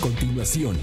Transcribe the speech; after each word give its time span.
Continuación. 0.00 0.76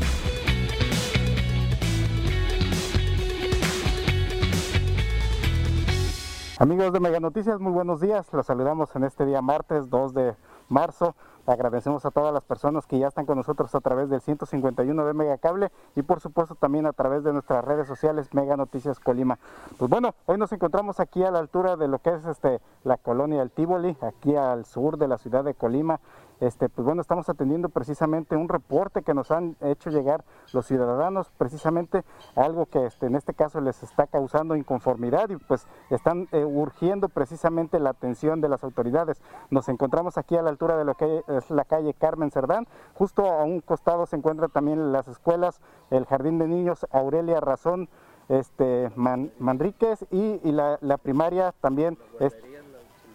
Amigos 6.60 6.92
de 6.94 7.00
Mega 7.00 7.20
Noticias, 7.20 7.60
muy 7.60 7.72
buenos 7.72 8.02
días. 8.02 8.28
Los 8.32 8.46
saludamos 8.48 8.96
en 8.96 9.04
este 9.04 9.26
día 9.26 9.42
martes 9.42 9.90
2 9.90 10.14
de 10.14 10.36
marzo. 10.70 11.16
Agradecemos 11.48 12.06
a 12.06 12.12
todas 12.12 12.34
las 12.34 12.44
personas 12.44 12.86
que 12.86 13.00
ya 13.00 13.08
están 13.08 13.26
con 13.26 13.38
nosotros 13.38 13.74
a 13.74 13.80
través 13.80 14.10
del 14.10 14.20
151 14.20 15.06
de 15.06 15.14
Mega 15.14 15.38
Cable 15.38 15.72
y 15.96 16.02
por 16.02 16.20
supuesto 16.20 16.56
también 16.56 16.86
a 16.86 16.92
través 16.92 17.24
de 17.24 17.32
nuestras 17.32 17.64
redes 17.64 17.88
sociales 17.88 18.34
Mega 18.34 18.58
Noticias 18.58 19.00
Colima. 19.00 19.40
Pues 19.78 19.90
bueno, 19.90 20.14
hoy 20.26 20.38
nos 20.38 20.52
encontramos 20.52 21.00
aquí 21.00 21.24
a 21.24 21.32
la 21.32 21.40
altura 21.40 21.78
de 21.78 21.88
lo 21.88 22.00
que 22.00 22.10
es 22.10 22.26
este 22.26 22.60
la 22.84 22.98
colonia 22.98 23.40
del 23.40 23.52
Tívoli, 23.52 23.96
aquí 24.02 24.36
al 24.36 24.66
sur 24.66 24.98
de 24.98 25.08
la 25.08 25.18
ciudad 25.18 25.46
de 25.46 25.54
Colima. 25.54 26.02
Este, 26.40 26.70
pues 26.70 26.86
bueno, 26.86 27.02
estamos 27.02 27.30
atendiendo 27.30 27.70
precisamente 27.70 28.36
un 28.36 28.48
reporte 28.48 29.02
que 29.02 29.16
nos 29.16 29.32
han 29.32 29.56
hecho 29.62 29.90
llegar 29.90 30.24
los 30.54 30.68
ciudadanos, 30.68 31.32
precisamente 31.36 32.04
algo 32.36 32.68
que 32.68 32.86
este, 32.86 33.08
en 33.08 33.16
este 33.16 33.34
caso 33.34 33.60
les 33.60 33.82
está 33.82 34.06
causando 34.06 34.56
inconformidad 34.56 35.30
y 35.30 35.38
pues 35.38 35.66
están 35.90 36.28
eh, 36.32 36.46
urgiendo 36.46 37.10
precisamente 37.10 37.80
la 37.80 37.90
atención 37.90 38.40
de 38.40 38.50
las 38.50 38.64
autoridades. 38.64 39.20
Nos 39.50 39.68
encontramos 39.68 40.18
aquí 40.20 40.36
a 40.36 40.44
la 40.44 40.52
altura 40.52 40.78
de 40.78 40.86
lo 40.86 40.94
que 40.94 41.24
es 41.38 41.50
la 41.50 41.66
calle 41.66 41.94
Carmen 41.94 42.32
Cerdán, 42.32 42.68
justo 42.94 43.26
a 43.26 43.44
un 43.44 43.62
costado 43.62 44.06
se 44.06 44.16
encuentran 44.16 44.50
también 44.50 44.92
las 44.92 45.08
escuelas, 45.08 45.62
el 45.92 46.06
Jardín 46.06 46.40
de 46.40 46.48
Niños 46.48 46.86
Aurelia 46.92 47.40
Razón, 47.40 47.90
este, 48.30 48.92
Manríquez 48.96 50.06
y, 50.12 50.40
la, 50.52 50.98
primaria 50.98 51.54
también. 51.62 51.98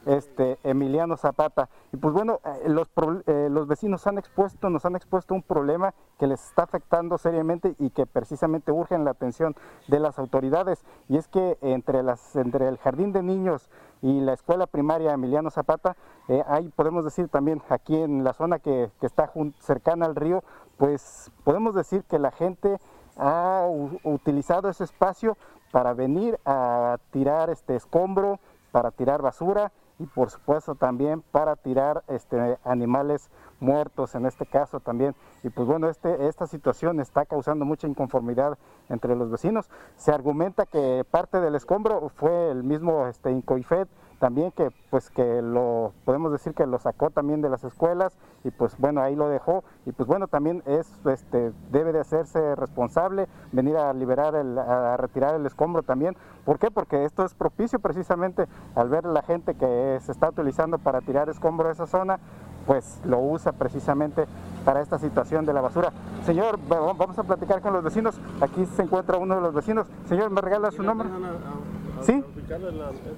Este, 0.06 0.58
Emiliano 0.64 1.17
Zapata. 1.17 1.69
Y 1.92 1.97
pues 1.97 2.12
bueno, 2.14 2.41
eh, 2.45 2.69
los, 2.69 2.89
eh, 3.27 3.48
los 3.50 3.67
vecinos 3.67 4.06
han 4.06 4.19
expuesto, 4.19 4.70
nos 4.70 4.84
han 4.84 4.97
expuesto 4.97 5.34
un 5.34 5.42
problema 5.42 5.95
que 6.19 6.27
les 6.27 6.45
está 6.45 6.64
afectando 6.64 7.19
seriamente 7.19 7.75
y 7.78 7.91
que 7.91 8.06
precisamente 8.06 8.73
urgen 8.73 9.05
la 9.05 9.12
atención 9.12 9.55
de 9.89 10.00
las 10.00 10.19
autoridades. 10.19 10.84
Y 11.08 11.17
es 11.17 11.28
que 11.28 11.58
entre, 11.61 12.03
las, 12.03 12.36
entre 12.36 12.69
el 12.69 12.78
jardín 12.78 13.12
de 13.12 13.23
niños 13.23 13.70
y 14.00 14.20
la 14.20 14.33
escuela 14.33 14.67
primaria 14.67 15.12
Emiliano 15.12 15.50
Zapata, 15.50 15.97
eh, 16.28 16.42
podemos 16.75 17.05
decir 17.05 17.28
también 17.28 17.62
aquí 17.69 17.97
en 17.97 18.25
la 18.25 18.33
zona 18.33 18.58
que, 18.58 18.91
que 19.00 19.06
está 19.06 19.33
cercana 19.58 20.06
al 20.06 20.17
río, 20.17 20.42
pues 20.77 21.30
podemos 21.45 21.75
decir 21.75 22.05
que 22.05 22.19
la 22.19 22.33
gente 22.33 22.78
ha 23.17 23.67
utilizado 24.05 24.69
ese 24.69 24.84
espacio 24.84 25.36
para 25.70 25.92
venir 25.92 26.39
a 26.45 26.98
tirar 27.11 27.50
este 27.50 27.77
escombro, 27.77 28.41
para 28.73 28.91
tirar 28.91 29.23
basura 29.23 29.73
y 30.03 30.06
por 30.06 30.31
supuesto 30.31 30.75
también 30.75 31.22
para 31.31 31.55
tirar 31.55 32.03
este, 32.08 32.58
animales 32.64 33.31
muertos 33.61 34.14
en 34.14 34.27
este 34.27 34.45
caso 34.47 34.81
también. 34.81 35.14
Y 35.45 35.50
pues 35.50 35.67
bueno, 35.67 35.89
este, 35.89 36.27
esta 36.27 36.47
situación 36.47 37.00
está 37.00 37.25
causando 37.25 37.64
mucha 37.64 37.86
inconformidad 37.86 38.58
entre 38.89 39.14
los 39.14 39.30
vecinos. 39.30 39.70
Se 39.97 40.11
argumenta 40.11 40.67
que 40.67 41.05
parte 41.08 41.41
del 41.41 41.55
escombro 41.55 42.08
fue 42.08 42.51
el 42.51 42.64
mismo 42.64 43.07
este, 43.07 43.30
también 44.23 44.53
que 44.53 44.71
pues 44.89 45.11
que 45.11 45.43
lo 45.43 45.93
podemos 46.05 46.31
decir 46.31 46.55
que 46.55 46.65
lo 46.65 46.79
sacó 46.79 47.11
también 47.11 47.43
de 47.43 47.49
las 47.49 47.65
escuelas 47.65 48.17
y 48.45 48.53
pues 48.53 48.79
bueno 48.79 49.03
ahí 49.03 49.17
lo 49.17 49.29
dejó 49.29 49.65
y 49.85 49.91
pues 49.91 50.07
bueno 50.07 50.29
también 50.29 50.63
es 50.65 50.89
este 51.07 51.51
debe 51.73 51.93
de 51.93 51.99
hacerse 51.99 52.55
responsable 52.55 53.27
venir 53.51 53.77
a 53.77 53.93
liberar 53.93 54.37
el, 54.37 54.57
a 54.57 54.97
retirar 54.97 55.35
el 55.35 55.45
escombro 55.45 55.83
también 55.83 56.17
¿por 56.45 56.61
qué? 56.61 56.71
porque 56.71 57.05
esto 57.05 57.25
es 57.25 57.35
propicio 57.35 57.81
precisamente 57.81 58.47
al 58.77 58.91
ver 58.91 59.07
la 59.07 59.23
gente 59.23 59.57
que 59.57 59.99
se 60.01 60.13
está 60.13 60.29
utilizando 60.29 60.79
para 60.79 61.01
tirar 61.01 61.29
escombro 61.29 61.67
de 61.67 61.73
esa 61.73 61.89
zona 61.89 62.21
pues 62.65 63.01
lo 63.05 63.19
usa 63.19 63.51
precisamente 63.51 64.27
para 64.65 64.83
esta 64.83 64.97
situación 65.01 65.45
de 65.45 65.53
la 65.53 65.61
basura. 65.61 65.91
Señor, 66.25 66.61
vamos 66.69 67.19
a 67.19 67.25
platicar 67.25 67.61
con 67.61 67.73
los 67.73 67.83
vecinos. 67.83 68.21
Aquí 68.41 68.65
se 68.67 68.83
encuentra 68.83 69.19
uno 69.19 69.35
de 69.35 69.41
los 69.41 69.53
vecinos. 69.53 69.89
Señor, 70.09 70.31
¿me 70.31 70.41
regala 70.41 70.71
su 70.71 70.85
nombre? 70.85 71.09
Sí, 72.02 72.23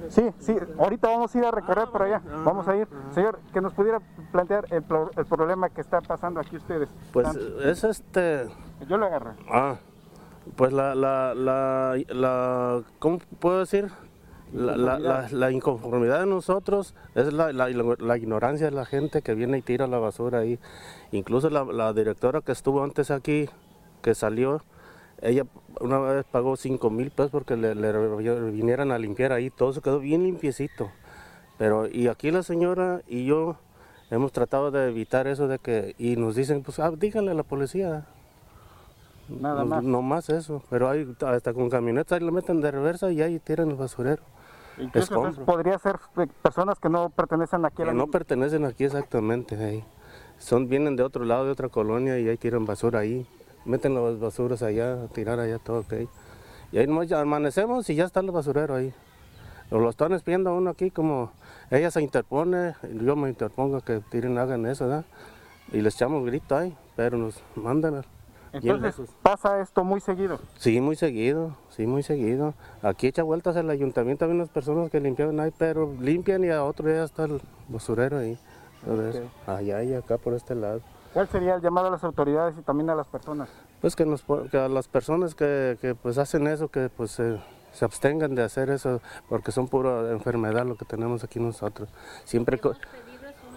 sí, 0.08 0.30
sí, 0.38 0.56
ahorita 0.78 1.08
vamos 1.08 1.34
a 1.34 1.38
ir 1.38 1.44
a 1.44 1.50
recorrer 1.50 1.88
por 1.88 2.02
allá, 2.02 2.22
vamos 2.44 2.68
a 2.68 2.76
ir. 2.76 2.88
Señor, 3.12 3.38
que 3.52 3.60
nos 3.60 3.72
pudiera 3.72 4.00
plantear 4.32 4.66
el, 4.70 4.82
problema 4.82 5.68
que 5.70 5.80
está 5.80 6.00
pasando 6.00 6.40
aquí 6.40 6.56
ustedes. 6.56 6.88
Pues 7.12 7.28
es 7.64 7.84
este... 7.84 8.48
Yo 8.88 8.96
lo 8.96 9.06
agarré. 9.06 9.30
Ah, 9.50 9.76
pues 10.56 10.72
la, 10.72 10.94
la, 10.94 11.34
la, 11.34 11.96
la 12.08 12.82
¿cómo 12.98 13.18
puedo 13.38 13.60
decir? 13.60 13.90
La, 14.52 14.76
la, 14.76 15.26
la, 15.32 15.50
inconformidad 15.50 16.20
de 16.20 16.26
nosotros 16.26 16.94
es 17.16 17.32
la, 17.32 17.50
ignorancia 18.16 18.66
de 18.66 18.72
la 18.72 18.84
gente 18.84 19.20
que 19.20 19.34
viene 19.34 19.58
y 19.58 19.62
tira 19.62 19.88
la 19.88 19.98
basura 19.98 20.40
ahí. 20.40 20.60
Incluso 21.10 21.50
la, 21.50 21.92
directora 21.92 22.40
que 22.40 22.52
estuvo 22.52 22.84
antes 22.84 23.10
aquí, 23.10 23.48
que 24.00 24.14
salió, 24.14 24.62
ella 25.22 25.44
una 25.80 25.98
vez 25.98 26.24
pagó 26.30 26.56
5 26.56 26.90
mil 26.90 27.10
pesos 27.10 27.30
porque 27.30 27.56
le, 27.56 27.74
vinieran 28.50 28.92
a 28.92 28.98
limpiar 28.98 29.32
ahí, 29.32 29.50
todo 29.50 29.72
se 29.72 29.80
quedó 29.80 29.98
bien 29.98 30.22
limpiecito. 30.22 30.90
Pero 31.58 31.86
y 31.86 32.08
aquí 32.08 32.30
la 32.30 32.42
señora 32.42 33.02
y 33.06 33.26
yo 33.26 33.56
hemos 34.10 34.32
tratado 34.32 34.70
de 34.70 34.88
evitar 34.88 35.26
eso 35.26 35.48
de 35.48 35.58
que, 35.58 35.94
y 35.98 36.16
nos 36.16 36.34
dicen, 36.34 36.62
pues 36.62 36.78
ah, 36.78 36.90
díganle 36.90 37.30
a 37.30 37.34
la 37.34 37.42
policía. 37.42 38.06
Nada 39.28 39.64
más. 39.64 39.82
No 39.82 40.02
más 40.02 40.28
eso, 40.28 40.62
pero 40.68 40.90
hay 40.90 41.06
hasta 41.26 41.54
con 41.54 41.70
camionetas 41.70 42.18
ahí 42.18 42.24
lo 42.24 42.32
meten 42.32 42.60
de 42.60 42.70
reversa 42.70 43.10
y 43.10 43.22
ahí 43.22 43.38
tiran 43.38 43.70
el 43.70 43.76
basurero. 43.76 44.22
Entonces 44.76 45.38
podría 45.46 45.78
ser 45.78 45.98
personas 46.42 46.78
que 46.80 46.88
no 46.88 47.08
pertenecen 47.08 47.64
aquí 47.64 47.82
a 47.82 47.86
la 47.86 47.92
Que 47.92 47.98
no 47.98 48.08
pertenecen 48.08 48.64
aquí 48.64 48.84
exactamente 48.84 49.56
ahí. 49.56 49.84
Son, 50.38 50.68
vienen 50.68 50.96
de 50.96 51.04
otro 51.04 51.24
lado, 51.24 51.46
de 51.46 51.52
otra 51.52 51.68
colonia 51.68 52.18
y 52.18 52.28
ahí 52.28 52.36
tiran 52.36 52.66
basura 52.66 52.98
ahí 52.98 53.26
meten 53.64 53.94
las 53.94 54.18
basuras 54.18 54.62
allá, 54.62 55.06
tirar 55.08 55.40
allá 55.40 55.58
todo, 55.58 55.80
ok. 55.80 55.94
Y 56.72 56.78
ahí 56.78 56.86
nomás 56.86 57.10
amanecemos 57.12 57.88
y 57.90 57.94
ya 57.94 58.04
está 58.04 58.20
el 58.20 58.30
basurero 58.30 58.74
ahí. 58.74 58.92
Lo 59.70 59.88
están 59.88 60.12
espiando 60.12 60.50
a 60.50 60.54
uno 60.54 60.70
aquí 60.70 60.90
como 60.90 61.32
ella 61.70 61.90
se 61.90 62.02
interpone, 62.02 62.74
yo 63.02 63.16
me 63.16 63.28
interpongo 63.28 63.80
que 63.80 64.00
tiren, 64.10 64.38
hagan 64.38 64.66
eso, 64.66 64.86
¿verdad? 64.86 65.04
Y 65.72 65.80
les 65.80 65.94
echamos 65.94 66.24
grito 66.24 66.56
ahí, 66.56 66.76
pero 66.94 67.16
nos 67.16 67.42
mandan. 67.56 68.04
Entonces, 68.52 69.10
¿pasa 69.22 69.60
esto 69.60 69.82
muy 69.82 70.00
seguido? 70.00 70.38
Sí, 70.58 70.80
muy 70.80 70.94
seguido, 70.94 71.56
sí, 71.70 71.86
muy 71.86 72.04
seguido. 72.04 72.54
Aquí 72.82 73.08
echa 73.08 73.24
vueltas 73.24 73.56
el 73.56 73.68
ayuntamiento, 73.68 74.26
hay 74.26 74.30
unas 74.30 74.48
personas 74.48 74.90
que 74.90 75.00
limpian 75.00 75.40
ahí, 75.40 75.52
pero 75.58 75.92
limpian 76.00 76.44
y 76.44 76.50
a 76.50 76.62
otro 76.62 76.88
día 76.88 77.02
está 77.02 77.24
el 77.24 77.40
basurero 77.68 78.18
ahí. 78.18 78.38
Allá 79.46 79.82
y 79.82 79.94
acá 79.94 80.18
por 80.18 80.34
este 80.34 80.54
lado. 80.54 80.82
¿Cuál 81.14 81.28
sería 81.28 81.54
el 81.54 81.62
llamado 81.62 81.86
a 81.86 81.90
las 81.90 82.02
autoridades 82.02 82.56
y 82.58 82.62
también 82.62 82.90
a 82.90 82.96
las 82.96 83.06
personas? 83.06 83.48
Pues 83.80 83.94
que, 83.94 84.04
nos, 84.04 84.24
a 84.28 84.68
las 84.68 84.88
personas 84.88 85.36
que, 85.36 85.96
pues 86.02 86.18
hacen 86.18 86.48
eso, 86.48 86.66
que 86.68 86.90
pues 86.94 87.12
se 87.12 87.84
abstengan 87.84 88.34
de 88.34 88.42
hacer 88.42 88.68
eso, 88.68 89.00
porque 89.28 89.52
son 89.52 89.68
pura 89.68 90.10
enfermedad 90.10 90.66
lo 90.66 90.74
que 90.74 90.84
tenemos 90.84 91.22
aquí 91.22 91.38
nosotros. 91.38 91.88
Siempre, 92.24 92.60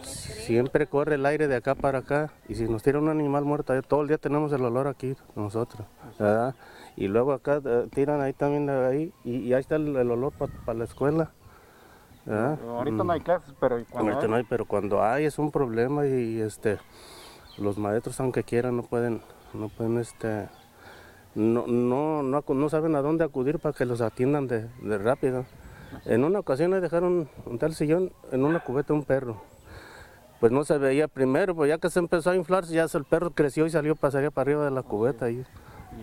siempre 0.03 0.85
corre 0.85 1.15
el 1.15 1.25
aire 1.25 1.47
de 1.47 1.55
acá 1.55 1.73
para 1.73 1.99
acá 1.99 2.31
y 2.47 2.53
si 2.53 2.65
nos 2.65 2.83
tira 2.83 2.99
un 2.99 3.09
animal 3.09 3.43
muerto, 3.43 3.73
todo 3.81 4.03
el 4.03 4.07
día 4.07 4.19
tenemos 4.19 4.53
el 4.53 4.63
olor 4.63 4.87
aquí 4.87 5.15
nosotros. 5.35 5.87
Y 6.95 7.07
luego 7.07 7.33
acá 7.33 7.59
eh, 7.65 7.87
tiran 7.91 8.21
ahí 8.21 8.33
también 8.33 8.69
ahí 8.69 9.11
y, 9.23 9.53
ahí 9.53 9.61
está 9.61 9.77
el, 9.77 9.95
olor 9.95 10.31
para 10.33 10.77
la 10.77 10.83
escuela. 10.83 11.31
Ahorita 12.27 13.03
no 13.03 13.13
hay 13.13 13.21
clases, 13.21 13.55
pero 13.59 13.83
cuando 13.89 14.11
Ahorita 14.11 14.27
no 14.27 14.35
hay, 14.35 14.43
pero 14.43 14.65
cuando 14.65 15.01
hay 15.01 15.25
es 15.25 15.39
un 15.39 15.49
problema 15.49 16.05
y 16.05 16.39
este 16.39 16.77
los 17.57 17.77
maestros 17.77 18.19
aunque 18.19 18.43
quieran 18.43 18.77
no 18.77 18.83
pueden, 18.83 19.21
no 19.53 19.69
pueden 19.69 19.97
este, 19.97 20.47
no, 21.35 21.67
no, 21.67 22.23
no, 22.23 22.69
saben 22.69 22.95
a 22.95 23.01
dónde 23.01 23.23
acudir 23.23 23.59
para 23.59 23.75
que 23.75 23.85
los 23.85 24.01
atiendan 24.01 24.47
de, 24.47 24.67
rápido. 24.97 25.45
En 26.05 26.23
una 26.23 26.39
ocasión 26.39 26.71
le 26.71 26.81
dejaron 26.81 27.29
un 27.45 27.59
tal 27.59 27.73
sillón 27.73 28.11
en 28.31 28.43
una 28.43 28.63
cubeta 28.63 28.93
un 28.93 29.03
perro. 29.03 29.41
Pues 30.39 30.51
no 30.51 30.63
se 30.63 30.77
veía 30.77 31.07
primero, 31.07 31.55
pues 31.55 31.69
ya 31.69 31.77
que 31.77 31.89
se 31.89 31.99
empezó 31.99 32.31
a 32.31 32.35
inflar, 32.35 32.65
ya 32.65 32.85
el 32.91 33.05
perro 33.05 33.31
creció 33.31 33.65
y 33.65 33.69
salió 33.69 33.95
pasaría 33.95 34.31
para 34.31 34.49
arriba 34.49 34.65
de 34.65 34.71
la 34.71 34.83
cubeta. 34.83 35.29
Y, 35.29 35.45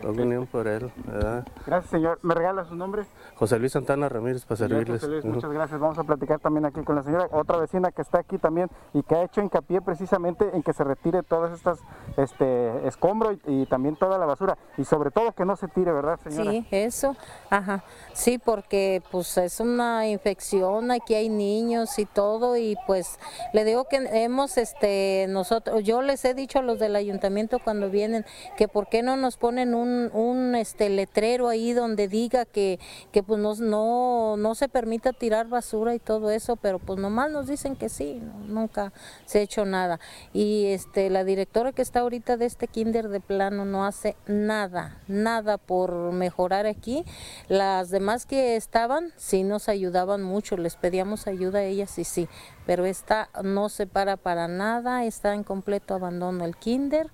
Pongo 0.02 0.22
unión 0.22 0.46
por 0.46 0.66
él, 0.66 0.90
¿verdad? 1.06 1.46
Gracias, 1.66 1.90
señor. 1.90 2.18
¿Me 2.22 2.34
regala 2.34 2.64
su 2.64 2.74
nombre? 2.74 3.04
José 3.36 3.58
Luis 3.58 3.72
Santana 3.72 4.08
Ramírez 4.08 4.44
para 4.44 4.56
servirles. 4.58 5.00
José 5.00 5.12
Luis, 5.12 5.24
muchas 5.24 5.50
gracias. 5.50 5.80
Vamos 5.80 5.98
a 5.98 6.04
platicar 6.04 6.40
también 6.40 6.64
aquí 6.66 6.82
con 6.82 6.96
la 6.96 7.02
señora, 7.02 7.28
otra 7.32 7.58
vecina 7.58 7.90
que 7.90 8.02
está 8.02 8.20
aquí 8.20 8.38
también 8.38 8.70
y 8.92 9.02
que 9.02 9.14
ha 9.14 9.22
hecho 9.24 9.40
hincapié 9.40 9.80
precisamente 9.80 10.50
en 10.54 10.62
que 10.62 10.72
se 10.72 10.84
retire 10.84 11.22
todas 11.22 11.52
estas 11.52 11.80
este 12.16 12.86
escombro 12.86 13.32
y, 13.32 13.40
y 13.46 13.66
también 13.66 13.96
toda 13.96 14.18
la 14.18 14.26
basura 14.26 14.56
y 14.76 14.84
sobre 14.84 15.10
todo 15.10 15.32
que 15.32 15.44
no 15.44 15.56
se 15.56 15.68
tire, 15.68 15.92
¿verdad, 15.92 16.18
señora? 16.22 16.50
Sí, 16.50 16.66
eso, 16.70 17.16
ajá. 17.50 17.84
Sí, 18.12 18.38
porque 18.38 19.02
pues 19.10 19.36
es 19.38 19.60
una 19.60 20.08
infección, 20.08 20.90
aquí 20.90 21.14
hay 21.14 21.28
niños 21.28 21.98
y 21.98 22.06
todo 22.06 22.56
y 22.56 22.76
pues 22.86 23.18
le 23.52 23.64
digo 23.64 23.84
que 23.84 23.96
hemos 23.96 24.58
este 24.58 25.26
nosotros 25.28 25.82
yo 25.84 26.02
les 26.02 26.24
he 26.24 26.34
dicho 26.34 26.58
a 26.58 26.62
los 26.62 26.78
del 26.78 26.96
ayuntamiento 26.96 27.58
cuando 27.58 27.90
vienen 27.90 28.24
que 28.56 28.68
por 28.68 28.88
qué 28.88 29.02
no 29.02 29.16
nos 29.16 29.36
ponen 29.36 29.74
un, 29.74 29.83
un 29.84 30.54
este 30.54 30.88
letrero 30.88 31.48
ahí 31.48 31.72
donde 31.72 32.08
diga 32.08 32.44
que 32.44 32.78
que 33.12 33.22
pues 33.22 33.40
nos- 33.40 33.60
no 33.60 34.36
no 34.36 34.54
se 34.54 34.68
permita 34.68 35.12
tirar 35.12 35.48
basura 35.48 35.94
y 35.94 35.98
todo 35.98 36.30
eso, 36.30 36.56
pero 36.56 36.78
pues 36.78 36.98
nomás 36.98 37.30
nos 37.30 37.46
dicen 37.46 37.76
que 37.76 37.88
sí, 37.88 38.20
no, 38.20 38.60
nunca 38.60 38.92
se 39.26 39.38
ha 39.38 39.42
hecho 39.42 39.64
nada. 39.64 40.00
Y 40.32 40.66
este 40.66 41.10
la 41.10 41.24
directora 41.24 41.72
que 41.72 41.82
está 41.82 42.00
ahorita 42.00 42.36
de 42.36 42.46
este 42.46 42.66
kinder 42.68 43.08
de 43.08 43.20
plano 43.20 43.64
no 43.64 43.84
hace 43.86 44.16
nada, 44.26 44.98
nada 45.08 45.58
por 45.58 46.12
mejorar 46.12 46.66
aquí. 46.66 47.04
Las 47.48 47.90
demás 47.90 48.26
que 48.26 48.56
estaban 48.56 49.12
sí 49.16 49.42
nos 49.44 49.68
ayudaban 49.68 50.22
mucho, 50.22 50.56
les 50.56 50.76
pedíamos 50.76 51.26
ayuda 51.26 51.60
a 51.60 51.64
ellas 51.64 51.98
y 51.98 52.04
sí, 52.04 52.28
pero 52.66 52.84
esta 52.86 53.28
no 53.42 53.68
se 53.68 53.86
para 53.86 54.16
para 54.16 54.48
nada, 54.48 55.04
está 55.04 55.34
en 55.34 55.44
completo 55.44 55.94
abandono 55.94 56.44
el 56.44 56.56
kinder 56.56 57.10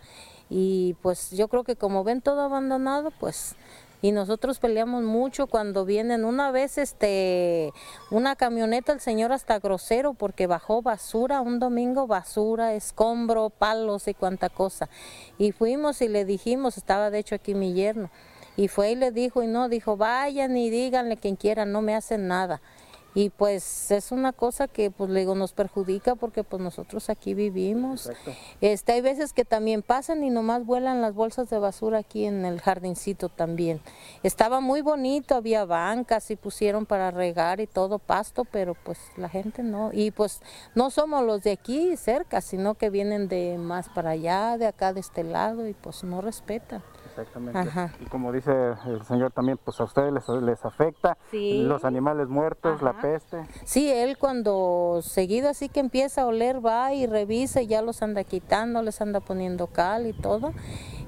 y 0.51 0.97
pues 1.01 1.31
yo 1.31 1.49
creo 1.49 1.65
que 1.65 1.77
como 1.77 2.05
ven 2.05 2.21
todo 2.21 2.43
abandonado, 2.43 3.13
pues 3.19 3.55
y 4.03 4.13
nosotros 4.13 4.59
peleamos 4.59 5.03
mucho 5.03 5.47
cuando 5.47 5.85
vienen. 5.85 6.25
Una 6.25 6.51
vez 6.51 6.79
este 6.79 7.73
una 8.11 8.35
camioneta 8.37 8.93
el 8.93 9.01
señor 9.01 9.33
hasta 9.33 9.59
grosero 9.59 10.15
porque 10.15 10.47
bajó 10.47 10.83
basura 10.83 11.41
un 11.41 11.59
domingo 11.59 12.07
basura 12.07 12.75
escombro 12.75 13.51
palos 13.51 14.09
y 14.09 14.15
cuanta 14.15 14.49
cosa. 14.49 14.89
Y 15.39 15.53
fuimos 15.53 16.01
y 16.03 16.09
le 16.09 16.25
dijimos 16.25 16.77
estaba 16.77 17.11
de 17.11 17.19
hecho 17.19 17.35
aquí 17.35 17.55
mi 17.55 17.75
yerno 17.75 18.11
y 18.57 18.69
fue 18.69 18.93
y 18.93 18.97
le 18.97 19.13
dijo 19.13 19.43
y 19.43 19.47
no 19.47 19.69
dijo 19.69 19.97
vayan 19.97 20.57
y 20.57 20.71
díganle 20.71 21.17
quien 21.17 21.37
quiera 21.37 21.65
no 21.65 21.83
me 21.83 21.95
hacen 21.95 22.27
nada 22.27 22.61
y 23.15 23.31
pues 23.31 23.91
es 23.91 24.13
una 24.13 24.33
cosa 24.33 24.69
que 24.69 24.91
pues 24.91 25.11
le 25.11 25.21
digo 25.21 25.35
nos 25.35 25.53
perjudica 25.53 26.15
porque 26.15 26.45
pues 26.45 26.63
nosotros 26.63 27.11
aquí 27.11 27.35
vivimos. 27.35 28.11
Este 28.61 28.93
hay 28.93 29.01
veces 29.01 29.33
que 29.33 29.45
también 29.45 29.83
pasan 29.83 30.23
y 30.23 30.31
nomás 30.31 30.65
vuelan 30.65 31.03
las 31.03 31.15
bolsas 31.15 31.51
de 31.51 31.59
basura 31.59 31.99
aquí 31.99 32.25
en 32.25 32.45
el 32.45 32.61
jardincito 32.61 33.29
también. 33.29 33.81
Estaba 34.23 34.61
muy 34.61 34.81
bonito 34.81 35.35
había 35.35 35.65
bancas 35.65 36.31
y 36.31 36.37
pusieron 36.37 36.87
para 36.87 37.11
regar 37.11 37.61
y 37.61 37.67
todo 37.67 37.99
pasto 37.99 38.45
pero 38.45 38.75
pues 38.75 38.99
la 39.17 39.29
gente 39.29 39.63
no. 39.63 39.91
Y 39.93 40.13
pues 40.13 40.41
no 40.75 40.91
somos 40.91 41.25
los 41.25 41.43
de 41.43 41.53
aquí 41.53 41.97
cerca 41.97 42.41
sino 42.41 42.75
que 42.75 42.91
vienen 42.91 43.29
de 43.29 43.59
más 43.59 43.89
para 43.89 44.11
allá 44.11 44.57
de 44.57 44.67
acá 44.67 44.93
de 44.93 45.01
este 45.01 45.25
lado 45.25 45.67
y 45.67 45.75
pues 45.75 46.05
no 46.05 46.21
respetan 46.21 46.83
Exactamente. 47.21 47.59
Ajá. 47.59 47.93
Y 48.01 48.05
como 48.07 48.33
dice 48.33 48.51
el 48.87 49.03
señor 49.05 49.33
también, 49.33 49.59
pues 49.63 49.81
a 49.81 49.85
ustedes 49.85 50.13
les, 50.13 50.29
les 50.43 50.65
afecta 50.65 51.17
Sí. 51.31 51.63
los 51.63 51.85
animales 51.85 52.29
muertos, 52.29 52.83
la 52.83 53.01
peste. 53.01 53.47
Sí, 53.65 53.91
él 53.91 54.19
cuando 54.19 55.01
seguido 55.03 55.49
así 55.49 55.69
que 55.69 55.81
empieza 55.81 56.23
a 56.23 56.27
oler 56.27 56.65
va 56.65 56.93
y 56.93 57.07
revisa 57.07 57.63
y 57.63 57.67
ya 57.67 57.83
los 57.83 58.03
anda 58.03 58.25
quitando, 58.25 58.83
les 58.83 59.01
anda 59.01 59.21
poniendo 59.21 59.67
cal 59.69 60.07
y 60.07 60.13
todo. 60.13 60.53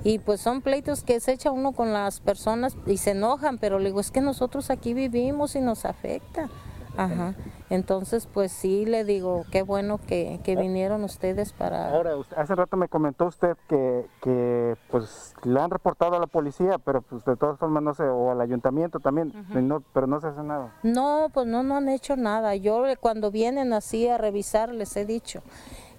Y 0.05 0.19
pues 0.19 0.41
son 0.41 0.62
pleitos 0.62 1.03
que 1.05 1.20
se 1.20 1.32
echa 1.32 1.50
uno 1.53 1.73
con 1.73 1.93
las 1.93 2.20
personas 2.20 2.76
y 2.87 2.97
se 2.97 3.12
enojan, 3.12 3.58
pero 3.58 3.79
le 3.79 3.87
digo, 3.91 4.00
es 4.00 4.11
que 4.11 4.20
nosotros 4.20 4.70
aquí 4.70 4.94
vivimos 4.94 5.55
y 5.55 5.61
nos 5.61 5.85
afecta. 5.85 6.49
Ajá. 6.97 7.35
Entonces, 7.71 8.27
pues 8.27 8.53
sí, 8.53 8.85
le 8.85 9.05
digo, 9.05 9.47
qué 9.50 9.62
bueno 9.62 9.99
que, 9.99 10.41
que 10.44 10.56
vinieron 10.56 11.05
ustedes 11.05 11.53
para... 11.55 11.89
Ahora, 11.94 12.17
usted- 12.17 12.37
hace 12.37 12.55
rato 12.55 12.77
me 12.77 12.87
comentó 12.89 13.27
usted 13.27 13.56
que, 13.67 14.05
que 14.21 14.77
pues 14.91 15.35
le 15.44 15.59
han 15.59 15.71
reportado 15.71 16.17
a 16.17 16.21
la 16.21 16.27
policía, 16.27 16.77
pero 16.79 17.00
pues 17.00 17.25
de 17.25 17.35
todas 17.37 17.59
formas 17.59 17.83
no 17.83 17.94
sé, 17.94 18.03
o 18.03 18.31
al 18.31 18.41
ayuntamiento 18.43 19.00
también, 19.00 19.33
no, 19.55 19.83
pero 19.94 20.06
no 20.06 20.21
se 20.21 20.27
hace 20.27 20.43
nada. 20.43 20.71
No, 20.83 21.29
pues 21.33 21.47
no, 21.47 21.62
no 21.62 21.77
han 21.79 21.89
hecho 21.89 22.15
nada. 22.17 22.55
Yo 22.56 22.87
eh, 22.87 22.97
cuando 22.99 23.31
vienen 23.31 23.73
así 23.73 24.06
a 24.09 24.19
revisar 24.19 24.69
les 24.75 24.94
he 24.97 25.06
dicho. 25.06 25.41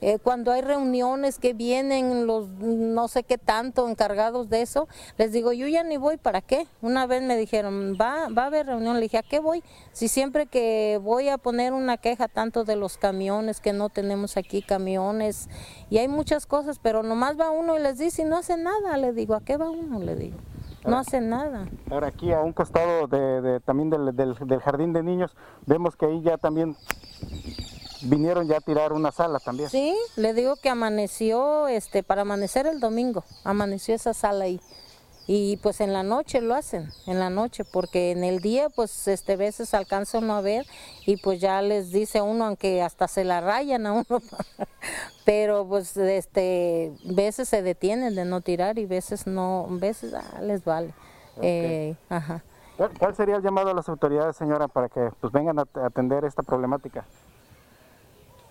Eh, 0.05 0.19
cuando 0.21 0.51
hay 0.51 0.61
reuniones 0.61 1.39
que 1.39 1.53
vienen 1.53 2.27
los 2.27 2.49
no 2.49 3.07
sé 3.07 3.23
qué 3.23 3.37
tanto 3.37 3.87
encargados 3.87 4.49
de 4.49 4.61
eso, 4.61 4.89
les 5.17 5.31
digo, 5.31 5.53
yo 5.53 5.65
ya 5.67 5.83
ni 5.83 5.95
voy, 5.97 6.17
¿para 6.17 6.41
qué? 6.41 6.67
Una 6.81 7.07
vez 7.07 7.23
me 7.23 7.37
dijeron, 7.37 7.95
va, 7.99 8.27
va 8.29 8.43
a 8.43 8.45
haber 8.47 8.65
reunión, 8.65 8.95
le 8.95 9.01
dije, 9.03 9.17
¿a 9.19 9.23
qué 9.23 9.39
voy? 9.39 9.63
Si 9.93 10.09
siempre 10.09 10.45
que 10.45 10.99
voy 11.01 11.29
a 11.29 11.37
poner 11.37 11.71
una 11.71 11.95
queja 11.97 12.27
tanto 12.27 12.65
de 12.65 12.75
los 12.75 12.97
camiones, 12.97 13.61
que 13.61 13.71
no 13.71 13.87
tenemos 13.87 14.35
aquí 14.35 14.61
camiones, 14.61 15.47
y 15.89 15.99
hay 15.99 16.09
muchas 16.09 16.45
cosas, 16.45 16.79
pero 16.83 17.01
nomás 17.01 17.39
va 17.39 17.49
uno 17.51 17.77
y 17.77 17.81
les 17.81 17.97
dice, 17.97 18.23
y 18.23 18.25
no 18.25 18.37
hace 18.37 18.57
nada, 18.57 18.97
le 18.97 19.13
digo, 19.13 19.35
¿a 19.35 19.41
qué 19.41 19.55
va 19.55 19.69
uno? 19.69 19.99
Le 19.99 20.15
digo, 20.15 20.37
no 20.85 20.97
hace 20.97 21.21
nada. 21.21 21.69
Ahora 21.89 22.07
aquí 22.07 22.33
a 22.33 22.41
un 22.41 22.51
costado 22.51 23.07
de, 23.07 23.41
de- 23.41 23.59
también 23.61 23.89
del, 23.89 24.13
del- 24.15 24.35
del 24.35 24.59
jardín 24.59 24.91
de 24.91 25.01
niños, 25.01 25.33
vemos 25.65 25.95
que 25.95 26.07
ahí 26.07 26.21
ya 26.21 26.37
también 26.37 26.75
vinieron 28.03 28.47
ya 28.47 28.57
a 28.57 28.61
tirar 28.61 28.93
una 28.93 29.11
sala 29.11 29.39
también. 29.39 29.69
Sí, 29.69 29.95
le 30.15 30.33
digo 30.33 30.55
que 30.55 30.69
amaneció, 30.69 31.67
este, 31.67 32.03
para 32.03 32.21
amanecer 32.21 32.67
el 32.67 32.79
domingo, 32.79 33.23
amaneció 33.43 33.95
esa 33.95 34.13
sala 34.13 34.45
ahí. 34.45 34.59
Y 35.25 35.57
pues 35.57 35.79
en 35.79 35.93
la 35.93 36.03
noche 36.03 36.41
lo 36.41 36.53
hacen, 36.53 36.89
en 37.07 37.17
la 37.17 37.29
noche, 37.29 37.63
porque 37.63 38.11
en 38.11 38.25
el 38.25 38.41
día 38.41 38.67
pues 38.69 39.07
este 39.07 39.37
veces 39.37 39.73
alcanza 39.73 40.17
uno 40.17 40.35
a 40.35 40.41
ver 40.41 40.65
y 41.05 41.15
pues 41.15 41.39
ya 41.39 41.61
les 41.61 41.91
dice 41.91 42.21
uno, 42.21 42.45
aunque 42.45 42.81
hasta 42.81 43.07
se 43.07 43.23
la 43.23 43.39
rayan 43.39 43.85
a 43.85 43.93
uno, 43.93 44.05
pero 45.25 45.65
pues 45.65 45.95
este 45.95 46.91
veces 47.05 47.47
se 47.47 47.61
detienen 47.61 48.15
de 48.15 48.25
no 48.25 48.41
tirar 48.41 48.77
y 48.77 48.85
veces 48.85 49.25
no, 49.25 49.67
veces 49.69 50.13
ah, 50.13 50.41
les 50.41 50.65
vale. 50.65 50.93
Eh, 51.41 51.95
ajá. 52.09 52.43
¿Cuál, 52.99 53.15
sería 53.15 53.35
el 53.37 53.43
llamado 53.43 53.69
a 53.69 53.73
las 53.73 53.87
autoridades, 53.87 54.35
señora, 54.35 54.67
para 54.67 54.89
que 54.89 55.09
pues 55.21 55.31
vengan 55.31 55.59
a 55.59 55.65
atender 55.85 56.25
esta 56.25 56.43
problemática? 56.43 57.05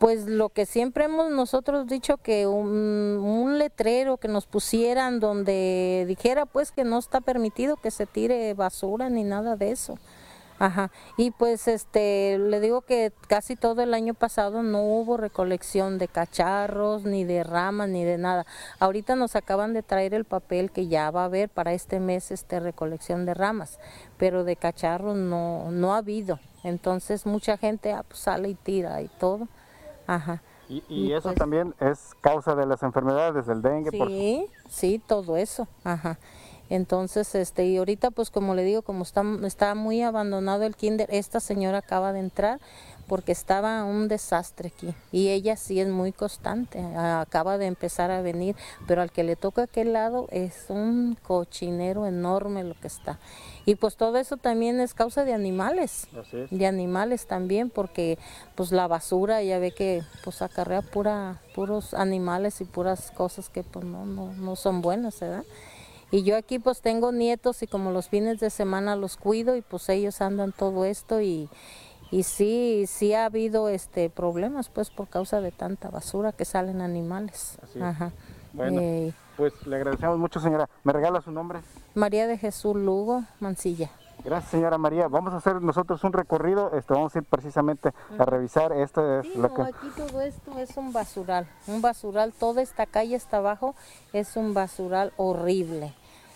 Pues 0.03 0.27
lo 0.27 0.49
que 0.49 0.67
siempre 0.67 1.05
hemos 1.05 1.31
nosotros 1.31 1.87
dicho 1.87 2.17
que 2.17 2.49
un, 2.49 3.57
letrero 3.57 4.17
que 4.17 4.27
nos 4.27 4.47
pusieran 4.47 5.21
donde 5.21 6.07
dijera 6.09 6.45
pues 6.45 6.73
que 6.73 6.83
no 6.83 6.99
está 6.99 7.21
permitido 7.21 7.77
que 7.77 7.93
se 7.93 8.07
tire 8.07 8.53
basura 8.55 9.11
ni 9.11 9.23
nada 9.23 9.55
de 9.55 9.71
eso. 9.71 10.01
Ajá. 10.59 10.91
Y 11.17 11.31
pues 11.31 11.69
este 11.69 12.37
le 12.37 12.59
digo 12.59 12.81
que 12.81 13.13
casi 13.29 13.55
todo 13.55 13.81
el 13.81 13.95
año 13.95 14.13
pasado 14.15 14.65
no 14.65 14.83
hubo 14.83 15.19
recolección 15.19 15.99
de 15.99 16.09
cacharros, 16.09 17.05
ni 17.05 17.23
de 17.23 17.45
ramas, 17.45 17.89
ni 17.89 18.03
de 18.03 18.19
nada. 18.19 18.45
Ahorita 18.81 19.15
nos 19.15 19.37
acaban 19.37 19.73
de 19.73 19.85
traer 19.85 20.15
el 20.15 20.25
papel 20.25 20.73
que 20.73 20.89
ya 20.89 21.13
va 21.13 21.23
a 21.23 21.27
haber 21.27 21.49
para 21.49 21.75
este 21.75 22.01
mes 22.01 22.33
este 22.33 22.59
recolección 22.59 23.25
de 23.25 23.35
ramas, 23.35 23.79
pero 24.17 24.43
de 24.43 24.57
cacharros 24.57 25.17
no 25.17 25.71
no 25.71 25.95
ha 25.95 25.99
habido. 25.99 26.41
Entonces 26.65 27.25
mucha 27.25 27.57
gente 27.57 27.93
ah, 27.93 28.03
pues, 28.03 28.19
sale 28.19 28.49
y 28.49 28.57
tira 28.57 29.01
y 29.01 29.07
todo. 29.07 29.47
Ajá. 30.07 30.43
Y, 30.69 30.83
y 30.89 31.07
Y 31.07 31.13
eso 31.13 31.25
pues- 31.25 31.37
también 31.37 31.75
es 31.81 32.15
causa 32.21 32.55
de 32.55 32.67
las 32.67 32.83
enfermedades, 32.83 33.47
del 33.47 33.63
dengue. 33.63 33.93
por- 33.97 34.09
Sí, 34.09 34.47
sí, 34.69 35.03
todo 35.07 35.37
eso. 35.37 35.67
Ajá. 35.85 36.19
Entonces, 36.73 37.35
este, 37.35 37.67
y 37.67 37.77
ahorita, 37.77 38.11
pues 38.11 38.31
como 38.31 38.55
le 38.55 38.65
digo, 38.65 38.81
como 38.81 39.03
está, 39.03 39.23
está 39.45 39.75
muy 39.75 40.01
abandonado 40.01 40.65
el 40.65 40.75
kinder, 40.75 41.07
esta 41.13 41.39
señora 41.39 41.79
acaba 41.79 42.15
de 42.15 42.21
entrar 42.21 42.61
porque 43.07 43.33
estaba 43.33 43.85
un 43.85 44.09
desastre 44.09 44.73
aquí. 44.75 44.95
Y 45.11 45.29
ella 45.29 45.57
sí 45.57 45.81
es 45.81 45.89
muy 45.89 46.13
constante, 46.13 46.83
acaba 46.97 47.59
de 47.59 47.67
empezar 47.67 48.11
a 48.11 48.23
venir, 48.23 48.57
pero 48.87 49.03
al 49.03 49.13
que 49.13 49.23
le 49.23 49.37
toca 49.37 49.65
aquel 49.65 49.93
lado 49.93 50.29
es 50.31 50.65
un 50.71 51.19
cochinero 51.23 52.07
enorme 52.07 52.65
lo 52.65 52.75
que 52.81 52.87
está. 52.87 53.19
Y 53.67 53.75
pues 53.75 53.97
todo 53.97 54.17
eso 54.17 54.39
también 54.39 54.81
es 54.81 54.95
causa 54.95 55.27
de 55.27 55.35
animales 55.35 56.09
de 56.51 56.67
animales 56.67 57.27
también 57.27 57.71
porque 57.71 58.19
pues 58.57 58.73
la 58.73 58.89
basura 58.89 59.43
ya 59.43 59.59
ve 59.59 59.73
que 59.73 60.03
pues 60.25 60.43
acarrea 60.43 60.83
pura 60.83 61.41
puros 61.55 61.95
animales 61.95 62.61
y 62.61 62.65
puras 62.65 63.11
cosas 63.13 63.49
que 63.49 63.63
pues 63.63 63.85
no 63.85 64.05
no, 64.05 64.33
no 64.33 64.57
son 64.57 64.83
buenas 64.83 65.21
¿verdad? 65.21 65.45
Y 66.13 66.23
yo 66.23 66.37
aquí 66.37 66.61
pues 66.61 66.81
tengo 66.81 67.11
nietos 67.11 67.63
y 67.65 67.67
como 67.67 67.91
los 67.91 68.09
fines 68.09 68.39
de 68.39 68.51
semana 68.51 68.95
los 68.95 69.17
cuido 69.17 69.57
y 69.57 69.63
pues 69.63 69.89
ellos 69.89 70.21
andan 70.21 70.53
todo 70.53 70.85
esto 70.85 71.21
y 71.21 71.49
y 72.13 72.23
sí 72.25 72.85
sí 72.87 73.15
ha 73.15 73.25
habido 73.25 73.69
este 73.71 74.11
problemas 74.11 74.69
pues 74.69 74.91
por 74.91 75.09
causa 75.09 75.41
de 75.41 75.51
tanta 75.51 75.89
basura 75.89 76.31
que 76.33 76.45
salen 76.45 76.81
animales 76.83 77.59
Así 77.63 77.79
es. 77.79 77.85
Ajá. 77.85 78.13
Bueno. 78.53 78.81
Eh, 78.83 79.13
Pues 79.39 79.67
le 79.67 79.77
agradecemos 79.77 80.19
mucho, 80.19 80.39
señora. 80.39 80.69
¿Me 80.85 80.93
regala 80.93 81.23
su 81.23 81.31
nombre? 81.33 81.61
María 81.95 82.27
de 82.27 82.37
Jesús 82.37 82.77
Lugo 82.77 83.25
Mancilla 83.41 83.91
Gracias, 84.25 84.51
señora 84.53 84.79
María. 84.79 85.09
Vamos 85.09 85.33
a 85.33 85.39
hacer 85.39 85.61
nosotros 85.63 86.05
un 86.05 86.13
recorrido. 86.13 86.71
Este, 86.77 86.93
vamos 86.95 87.15
a 87.15 87.19
ir 87.19 87.25
precisamente 87.25 87.93
a 88.19 88.25
revisar 88.25 88.73
esto 88.73 89.21
es 89.21 89.27
Sí, 89.27 89.33
lo 89.37 89.49
no, 89.49 89.55
que 89.55 89.63
aquí 89.63 89.89
todo 89.97 90.21
esto 90.21 90.59
es 90.59 90.77
un 90.77 90.93
basural, 90.93 91.49
un 91.67 91.81
basural, 91.83 92.33
toda 92.33 92.63
esta 92.63 92.87
calle 92.87 93.17
hasta 93.17 93.39
abajo 93.39 93.75
es 94.13 94.37
un 94.37 94.55
basural 94.55 95.13
horrible. 95.17 95.93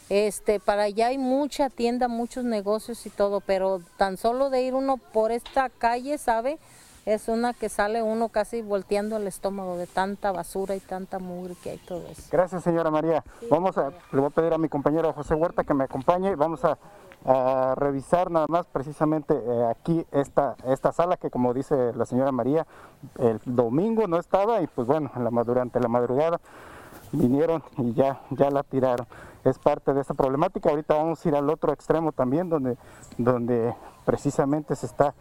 Este, 0.09 0.61
para 0.61 0.85
allá 0.85 1.09
hay 1.09 1.19
mucha 1.19 1.69
tienda, 1.69 2.07
muchos 2.07 2.45
negocios 2.45 3.05
y 3.07 3.11
todo, 3.11 3.41
pero 3.41 3.81
tan 3.97 4.17
solo 4.17 4.51
de 4.51 4.63
ir 4.63 4.75
uno 4.75 4.99
por 4.99 5.33
esta 5.33 5.69
calle, 5.69 6.17
¿sabe? 6.19 6.59
Es 7.07 7.29
una 7.29 7.55
que 7.55 7.69
sale 7.69 8.03
uno 8.03 8.29
casi 8.29 8.63
volteando 8.63 9.17
el 9.17 9.27
estómago 9.29 9.77
de 9.77 9.87
tanta 9.87 10.33
basura 10.33 10.75
y 10.75 10.81
tanta 10.81 11.19
mugre 11.21 11.55
que 11.63 11.71
hay 11.71 11.79
todo 11.79 12.05
eso. 12.09 12.23
Gracias, 12.33 12.65
señora 12.65 12.91
María. 12.91 13.25
vamos 13.49 13.79
a, 13.79 13.91
le 14.13 14.21
voy 14.21 14.27
a 14.27 14.31
pedir 14.31 14.53
a 14.53 14.59
mi 14.59 14.69
compañero 14.69 15.13
José 15.13 15.35
Huerta 15.35 15.63
que 15.63 15.73
me 15.73 15.85
acompañe 15.85 16.33
y 16.33 16.35
vamos 16.35 16.65
a, 16.65 16.79
a 17.25 17.75
revisar 17.77 18.31
nada 18.31 18.47
más 18.49 18.67
precisamente 18.67 19.35
eh, 19.35 19.65
aquí 19.71 20.05
esta, 20.13 20.57
esta 20.67 20.93
sala 20.93 21.17
que 21.17 21.31
como 21.31 21.55
dice 21.55 21.93
la 21.95 22.07
señora 22.07 22.33
María, 22.33 22.67
el 23.19 23.41
domingo 23.45 24.07
no 24.07 24.19
estaba 24.19 24.61
y 24.63 24.67
pues 24.67 24.87
bueno, 24.87 25.11
en 25.15 25.25
la, 25.25 25.31
durante 25.45 25.79
la 25.79 25.89
madrugada 25.89 26.41
vinieron 27.13 27.63
y 27.79 27.95
ya, 27.95 28.21
ya 28.31 28.51
la 28.51 28.63
tiraron. 28.63 29.07
Es 29.47 29.59
parte 29.59 29.95
de 29.95 30.01
esta 30.01 30.15
problemática. 30.15 30.71
Ahorita 30.71 30.95
vamos 30.95 31.25
a 31.25 31.29
ir 31.29 31.37
al 31.37 31.49
otro 31.49 31.73
extremo 31.73 32.13
también 32.13 32.49
donde, 32.49 32.77
donde 33.17 33.75
precisamente 34.05 34.75
se 34.75 34.87
está 34.87 35.15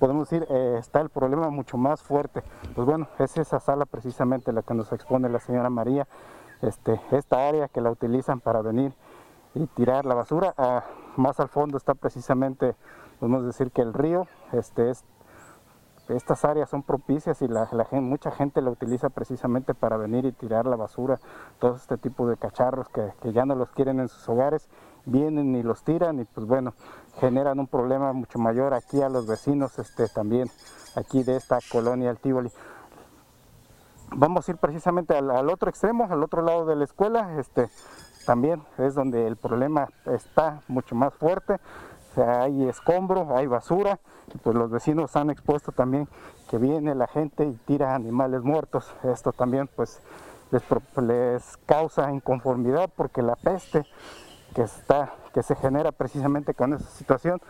podemos 0.00 0.28
decir, 0.30 0.46
eh, 0.50 0.76
está 0.78 1.02
el 1.02 1.10
problema 1.10 1.50
mucho 1.50 1.76
más 1.76 2.02
fuerte. 2.02 2.42
Pues 2.74 2.86
bueno, 2.86 3.06
es 3.18 3.36
esa 3.36 3.60
sala 3.60 3.84
precisamente 3.84 4.50
la 4.50 4.62
que 4.62 4.74
nos 4.74 4.90
expone 4.92 5.28
la 5.28 5.38
señora 5.38 5.68
María, 5.68 6.08
este, 6.62 7.00
esta 7.12 7.46
área 7.46 7.68
que 7.68 7.82
la 7.82 7.90
utilizan 7.90 8.40
para 8.40 8.62
venir 8.62 8.94
y 9.54 9.66
tirar 9.66 10.06
la 10.06 10.14
basura. 10.14 10.54
Ah, 10.56 10.84
más 11.16 11.38
al 11.38 11.48
fondo 11.48 11.76
está 11.76 11.94
precisamente, 11.94 12.74
podemos 13.20 13.44
decir 13.44 13.70
que 13.70 13.82
el 13.82 13.92
río, 13.92 14.26
este, 14.52 14.90
es, 14.90 15.04
estas 16.16 16.44
áreas 16.44 16.70
son 16.70 16.82
propicias 16.82 17.42
y 17.42 17.48
la, 17.48 17.68
mucha 17.92 18.30
gente 18.30 18.60
la 18.62 18.70
utiliza 18.70 19.08
precisamente 19.08 19.74
para 19.74 19.96
venir 19.96 20.24
y 20.24 20.32
tirar 20.32 20.66
la 20.66 20.76
basura, 20.76 21.18
todo 21.58 21.76
este 21.76 21.96
tipo 21.96 22.26
de 22.26 22.36
cacharros 22.36 22.88
que, 22.88 23.32
ya 23.32 23.44
no 23.44 23.54
los 23.54 23.70
quieren 23.70 24.00
en 24.00 24.08
sus 24.08 24.28
hogares 24.28 24.68
vienen 25.06 25.54
y 25.56 25.62
los 25.62 25.82
tiran 25.82 26.20
y 26.20 26.24
pues 26.24 26.46
bueno, 26.46 26.74
generan 27.20 27.58
un 27.58 27.66
problema 27.66 28.12
mucho 28.12 28.38
mayor 28.38 28.74
aquí 28.74 29.00
a 29.00 29.08
los 29.08 29.26
vecinos 29.26 29.78
este, 29.78 30.08
también, 30.08 30.48
aquí 30.96 31.22
de 31.22 31.36
esta 31.36 31.58
colonia 31.70 32.10
El 32.10 32.50
Vamos 34.12 34.48
a 34.48 34.50
ir 34.50 34.58
precisamente 34.58 35.16
al, 35.16 35.48
otro 35.48 35.70
extremo, 35.70 36.08
al 36.10 36.22
otro 36.22 36.42
lado 36.42 36.66
de 36.66 36.74
la 36.74 36.84
escuela, 36.84 37.38
este, 37.38 37.68
también 38.26 38.62
es 38.78 38.94
donde 38.94 39.26
el 39.26 39.36
problema 39.36 39.88
está 40.06 40.62
mucho 40.66 40.96
más 40.96 41.14
fuerte, 41.14 41.60
hay 42.18 42.68
escombro, 42.68 43.36
hay 43.36 43.46
basura, 43.46 43.98
y 44.34 44.38
pues 44.38 44.56
los 44.56 44.70
vecinos 44.70 45.16
han 45.16 45.30
expuesto 45.30 45.72
también 45.72 46.08
que 46.48 46.58
viene 46.58 46.94
la 46.94 47.06
gente 47.06 47.44
y 47.44 47.54
tira 47.66 47.94
animales 47.94 48.42
muertos, 48.42 48.92
esto 49.02 49.32
también 49.32 49.68
pues 49.74 50.00
les, 50.50 50.62
les 51.02 51.56
causa 51.66 52.12
inconformidad 52.12 52.90
porque 52.94 53.22
la 53.22 53.36
peste 53.36 53.86
que 54.54 54.62
está 54.62 55.14
que 55.32 55.44
se 55.44 55.54
genera 55.54 55.92
precisamente 55.92 56.54
con 56.54 56.74
esa 56.74 56.90
situación 56.90 57.40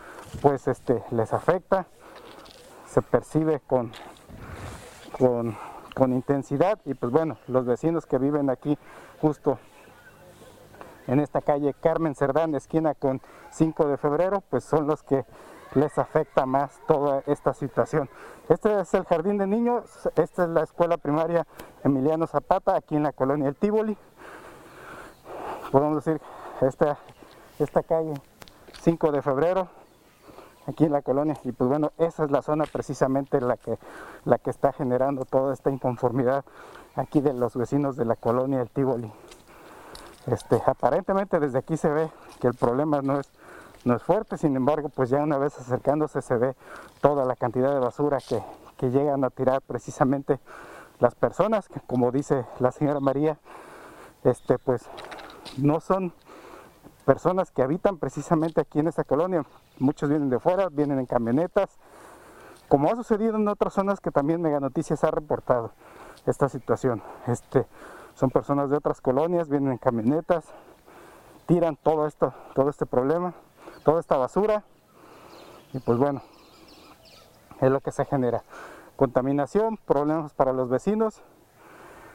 pues 0.43 0.69
este 0.69 1.03
les 1.11 1.33
afecta 1.33 1.87
se 2.91 3.03
percibe 3.03 3.61
con, 3.61 3.93
con, 5.17 5.57
con 5.95 6.13
intensidad. 6.13 6.79
Y 6.85 6.95
pues 6.95 7.13
bueno 7.13 7.39
los 7.47 7.65
vecinos 7.65 8.07
que 8.07 8.19
viven 8.19 8.51
aquí 8.51 8.77
justo 9.21 9.59
en 11.11 11.19
esta 11.19 11.41
calle 11.41 11.75
Carmen 11.75 12.15
Cerdán 12.15 12.55
esquina 12.55 12.95
con 12.95 13.21
5 13.51 13.89
de 13.89 13.97
febrero 13.97 14.43
pues 14.49 14.63
son 14.63 14.87
los 14.87 15.03
que 15.03 15.25
les 15.75 15.99
afecta 15.99 16.47
más 16.47 16.81
toda 16.87 17.23
esta 17.27 17.53
situación. 17.53 18.09
Este 18.49 18.81
es 18.81 18.95
el 18.95 19.05
jardín 19.05 19.37
de 19.37 19.47
niños, 19.47 20.09
esta 20.17 20.45
es 20.45 20.49
la 20.49 20.63
escuela 20.63 20.97
primaria 20.97 21.47
Emiliano 21.85 22.27
Zapata, 22.27 22.77
aquí 22.77 22.97
en 22.97 23.03
la 23.03 23.13
colonia 23.13 23.49
El 23.49 23.57
Tívoli. 23.57 23.97
Podemos 25.73 26.05
decir 26.05 26.21
esta, 26.61 26.99
esta 27.59 27.83
calle 27.83 28.15
5 28.81 29.11
de 29.11 29.23
febrero 29.23 29.69
aquí 30.67 30.85
en 30.85 30.93
la 30.93 31.03
colonia 31.03 31.37
y 31.43 31.51
pues 31.51 31.69
bueno 31.69 31.91
esa 31.99 32.25
es 32.25 32.31
la 32.31 32.43
zona 32.43 32.65
precisamente 32.71 33.41
la 33.41 33.57
que 33.57 33.79
la 34.25 34.39
que 34.39 34.51
está 34.51 34.73
generando 34.73 35.25
toda 35.25 35.55
esta 35.55 35.71
inconformidad 35.71 36.45
aquí 36.95 37.21
de 37.21 37.33
los 37.33 37.57
vecinos 37.57 37.97
de 37.97 38.05
la 38.05 38.15
colonia 38.15 38.61
El 38.61 38.71
Tívoli 38.71 39.11
este 40.27 40.63
aparentemente 40.67 41.41
desde 41.41 41.59
aquí 41.59 41.77
se 41.77 41.89
ve 41.89 42.11
que 42.41 42.49
el 42.49 42.55
problema 42.55 43.03
no 43.03 43.21
es 43.21 43.31
no 43.85 43.97
es 43.97 44.03
fuerte 44.03 44.37
sin 44.37 44.57
embargo 44.57 44.91
pues 44.91 45.09
ya 45.09 45.19
una 45.19 45.39
vez 45.39 45.59
acercándose 45.59 46.21
se 46.21 46.37
ve 46.37 46.55
toda 47.01 47.25
la 47.25 47.37
cantidad 47.37 47.73
de 47.73 47.81
basura 47.81 48.19
que, 48.27 48.43
que 48.77 48.91
llegan 48.91 49.25
a 49.25 49.31
tirar 49.31 49.63
precisamente 49.63 50.39
las 50.99 51.15
personas 51.15 51.69
que 51.69 51.81
como 51.81 52.13
dice 52.13 52.45
la 52.59 52.73
señora 52.73 53.01
María 53.01 53.39
este 54.23 54.59
pues 54.59 54.83
no 55.57 55.81
son 55.81 56.13
personas 57.11 57.51
que 57.51 57.63
habitan 57.63 57.99
precisamente 57.99 58.61
aquí 58.61 58.79
en 58.79 58.87
esta 58.87 59.03
colonia. 59.03 59.45
Muchos 59.79 60.09
vienen 60.09 60.31
de 60.31 60.39
fuera, 60.39 60.69
vienen 60.69 60.99
en 61.01 61.07
camionetas, 61.07 61.79
como 62.69 62.89
ha 62.89 62.95
sucedido 62.95 63.37
en 63.37 63.49
otras 63.49 63.75
zonas 63.75 64.01
que 64.01 64.11
también 64.11 64.41
Mega 64.41 64.61
Noticias 64.61 65.03
ha 65.03 65.11
reportado 65.11 65.73
esta 66.27 66.49
situación. 66.49 67.03
Este, 67.27 67.67
son 68.15 68.31
personas 68.31 68.71
de 68.71 68.77
otras 68.77 69.01
colonias, 69.01 69.49
vienen 69.49 69.73
en 69.73 69.79
camionetas, 69.79 70.45
tiran 71.47 71.77
todo 71.77 72.07
esto, 72.07 72.33
todo 72.55 72.71
este 72.71 72.87
problema, 72.87 73.35
toda 73.85 74.01
esta 74.01 74.17
basura, 74.17 74.65
y 75.73 75.79
pues 75.79 75.99
bueno, 75.99 76.23
es 77.61 77.71
lo 77.71 77.81
que 77.81 77.93
se 77.93 78.05
genera. 78.05 78.43
Contaminación, 78.97 79.79
problemas 79.79 80.35
para 80.35 80.53
los 80.53 80.69
vecinos, 80.69 81.23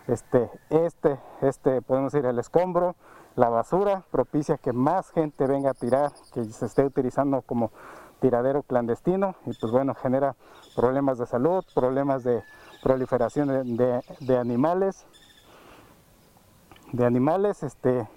este, 0.08 0.52
este, 0.70 1.20
este, 1.42 1.82
podemos 1.82 2.12
decir 2.12 2.28
el 2.28 2.38
escombro, 2.38 2.96
la 3.36 3.50
basura 3.50 4.04
propicia 4.12 4.58
que 4.58 4.72
más 4.72 5.10
gente 5.12 5.48
venga 5.48 5.72
a 5.72 5.74
tirar, 5.74 6.12
que 6.34 6.46
se 6.46 6.66
esté 6.66 6.86
utilizando 6.86 7.42
como 7.42 7.72
tiradero 8.20 8.64
clandestino 8.64 9.36
y 9.46 9.54
pues 9.54 9.72
bueno, 9.72 9.94
genera 9.96 10.36
problemas 10.76 11.18
de 11.18 11.26
salud, 11.26 11.64
problemas 11.74 12.24
de 12.24 12.44
proliferación 12.82 13.78
de, 13.78 14.38
animales, 14.38 15.06
de 16.96 17.06
animales, 17.06 17.64
este, 17.64 18.08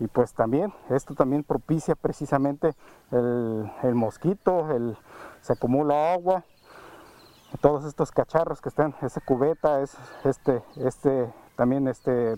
y 0.00 0.06
pues 0.06 0.34
también, 0.34 0.72
esto 0.90 1.14
también 1.14 1.44
propicia 1.44 1.94
precisamente 1.94 2.74
el, 3.10 3.94
mosquito, 3.94 4.70
el, 4.74 4.96
se 5.40 5.52
acumula 5.52 6.14
agua, 6.14 6.44
todos 7.60 7.84
estos 7.84 8.10
cacharros 8.10 8.60
que 8.60 8.68
están, 8.68 8.94
esa 9.02 9.20
cubeta, 9.20 9.82
es, 9.82 9.96
este, 10.24 10.62
este, 10.76 11.32
también 11.56 11.86
este 11.86 12.34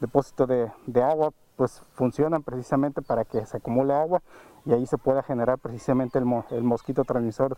depósito 0.00 0.46
de, 0.46 0.70
agua 1.02 1.32
pues 1.56 1.82
funcionan 1.94 2.42
precisamente 2.42 3.00
para 3.00 3.24
que 3.24 3.46
se 3.46 3.56
acumule 3.56 3.94
agua 3.94 4.20
y 4.66 4.74
ahí 4.74 4.86
se 4.86 4.98
pueda 4.98 5.22
generar 5.22 5.58
precisamente 5.58 6.18
el, 6.18 6.26
mosquito 6.62 7.04
transmisor 7.04 7.56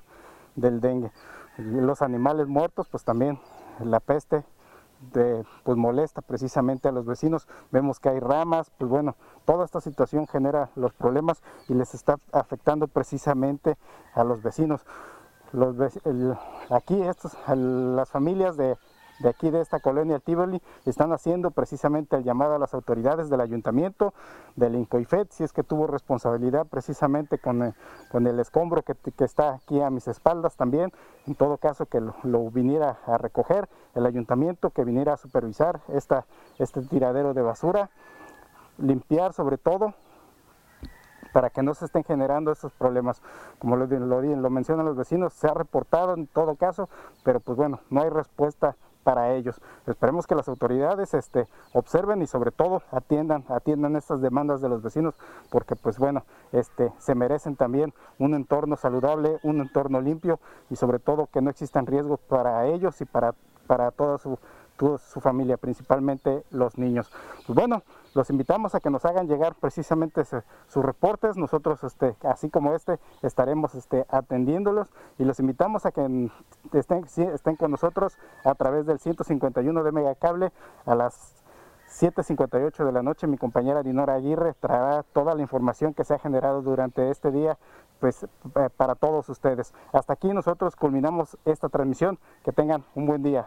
del 0.54 0.80
dengue. 0.80 1.10
Los 1.56 2.02
animales 2.02 2.46
muertos, 2.46 2.88
pues 2.88 3.02
también 3.02 3.40
la 3.80 3.98
peste 3.98 4.44
de, 5.12 5.44
pues 5.64 5.76
molesta 5.76 6.22
precisamente 6.22 6.88
a 6.88 6.92
los 6.92 7.06
vecinos. 7.06 7.46
Vemos 7.70 8.00
que 8.00 8.08
hay 8.08 8.20
ramas, 8.20 8.70
pues 8.78 8.90
bueno, 8.90 9.16
toda 9.44 9.64
esta 9.64 9.80
situación 9.80 10.26
genera 10.26 10.70
los 10.76 10.92
problemas 10.92 11.42
y 11.68 11.74
les 11.74 11.94
está 11.94 12.18
afectando 12.32 12.88
precisamente 12.88 13.76
a 14.14 14.24
los 14.24 14.42
vecinos. 14.42 14.84
Los, 15.52 15.76
aquí 16.70 17.00
estos, 17.02 17.36
las 17.46 18.10
familias 18.10 18.56
de 18.56 18.76
de 19.18 19.28
aquí 19.28 19.50
de 19.50 19.60
esta 19.60 19.80
colonia 19.80 20.20
Tivoli 20.20 20.62
están 20.84 21.12
haciendo 21.12 21.50
precisamente 21.50 22.16
el 22.16 22.24
llamado 22.24 22.54
a 22.54 22.58
las 22.58 22.74
autoridades 22.74 23.28
del 23.28 23.40
ayuntamiento, 23.40 24.14
del 24.56 24.76
INCOIFET, 24.76 25.30
si 25.30 25.44
es 25.44 25.52
que 25.52 25.64
tuvo 25.64 25.86
responsabilidad 25.86 26.66
precisamente 26.66 27.38
con, 27.38 27.62
el, 27.62 27.74
con 28.10 28.26
el 28.26 28.38
escombro 28.38 28.82
que, 28.82 28.94
está 29.24 29.54
aquí 29.54 29.80
a 29.80 29.90
mis 29.90 30.08
espaldas 30.08 30.56
también, 30.56 30.92
en 31.26 31.34
todo 31.34 31.58
caso 31.58 31.86
que 31.86 32.00
lo, 32.00 32.50
viniera 32.50 32.98
a 33.06 33.18
recoger 33.18 33.68
el 33.94 34.06
ayuntamiento, 34.06 34.70
que 34.70 34.84
viniera 34.84 35.14
a 35.14 35.16
supervisar 35.16 35.80
esta, 35.88 36.26
este 36.58 36.82
tiradero 36.82 37.34
de 37.34 37.42
basura, 37.42 37.90
limpiar 38.78 39.32
sobre 39.32 39.58
todo 39.58 39.94
para 41.32 41.50
que 41.50 41.62
no 41.62 41.74
se 41.74 41.84
estén 41.84 42.04
generando 42.04 42.52
estos 42.52 42.72
problemas. 42.72 43.20
Como 43.58 43.76
lo, 43.76 43.86
lo, 43.86 44.22
lo 44.22 44.50
mencionan 44.50 44.86
los 44.86 44.96
vecinos, 44.96 45.34
se 45.34 45.46
ha 45.46 45.54
reportado 45.54 46.14
en 46.14 46.26
todo 46.26 46.56
caso, 46.56 46.88
pero 47.22 47.40
pues 47.40 47.56
bueno, 47.58 47.80
no 47.90 48.00
hay 48.00 48.08
respuesta 48.08 48.76
para 49.04 49.34
ellos. 49.34 49.60
Esperemos 49.86 50.26
que 50.26 50.34
las 50.34 50.48
autoridades 50.48 51.14
este, 51.14 51.46
observen 51.72 52.22
y 52.22 52.26
sobre 52.26 52.50
todo 52.50 52.82
atiendan, 52.90 53.44
atiendan 53.48 53.96
estas 53.96 54.20
demandas 54.20 54.60
de 54.60 54.68
los 54.68 54.82
vecinos, 54.82 55.14
porque 55.50 55.76
pues 55.76 55.98
bueno, 55.98 56.24
este, 56.52 56.92
se 56.98 57.14
merecen 57.14 57.56
también 57.56 57.94
un 58.18 58.34
entorno 58.34 58.76
saludable, 58.76 59.38
un 59.42 59.60
entorno 59.60 60.00
limpio 60.00 60.40
y 60.70 60.76
sobre 60.76 60.98
todo 60.98 61.28
que 61.32 61.40
no 61.40 61.50
existan 61.50 61.86
riesgos 61.86 62.20
para 62.20 62.66
ellos 62.66 63.00
y 63.00 63.04
para, 63.04 63.34
para 63.66 63.90
toda 63.90 64.18
su 64.18 64.38
su 64.98 65.20
familia, 65.20 65.56
principalmente 65.56 66.44
los 66.50 66.78
niños. 66.78 67.10
Pues 67.46 67.56
bueno, 67.56 67.82
los 68.18 68.30
invitamos 68.30 68.74
a 68.74 68.80
que 68.80 68.90
nos 68.90 69.04
hagan 69.04 69.28
llegar 69.28 69.54
precisamente 69.54 70.24
sus 70.24 70.84
reportes. 70.84 71.36
Nosotros, 71.36 71.84
este, 71.84 72.16
así 72.24 72.50
como 72.50 72.74
este, 72.74 72.98
estaremos 73.22 73.76
este, 73.76 74.06
atendiéndolos 74.08 74.92
y 75.18 75.24
los 75.24 75.38
invitamos 75.38 75.86
a 75.86 75.92
que 75.92 76.28
estén, 76.72 77.04
estén 77.04 77.54
con 77.54 77.70
nosotros 77.70 78.18
a 78.44 78.56
través 78.56 78.86
del 78.86 78.98
151 78.98 79.84
de 79.84 79.92
Megacable 79.92 80.52
a 80.84 80.96
las 80.96 81.44
7.58 81.88 82.84
de 82.84 82.92
la 82.92 83.02
noche, 83.02 83.28
mi 83.28 83.38
compañera 83.38 83.84
Dinora 83.84 84.14
Aguirre 84.14 84.54
traerá 84.54 85.04
toda 85.04 85.36
la 85.36 85.40
información 85.40 85.94
que 85.94 86.04
se 86.04 86.14
ha 86.14 86.18
generado 86.18 86.60
durante 86.60 87.10
este 87.10 87.30
día 87.30 87.56
pues, 88.00 88.24
eh, 88.24 88.28
para 88.76 88.96
todos 88.96 89.28
ustedes. 89.28 89.72
Hasta 89.92 90.12
aquí 90.12 90.28
nosotros 90.28 90.74
culminamos 90.74 91.38
esta 91.44 91.68
transmisión. 91.68 92.18
Que 92.44 92.52
tengan 92.52 92.84
un 92.94 93.06
buen 93.06 93.22
día. 93.22 93.46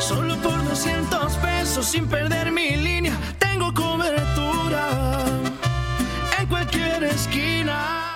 Solo 0.00 0.36
por 0.36 0.62
200 0.64 1.32
pesos 1.36 1.86
sin 1.86 2.06
perder 2.06 2.52
mi 2.52 2.76
línea, 2.76 3.16
tengo 3.38 3.72
cobertura 3.72 4.88
en 6.38 6.46
cualquier 6.46 7.04
esquina. 7.04 8.13